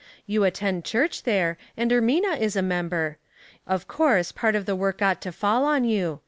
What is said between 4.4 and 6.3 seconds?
of the work ought to fall on you.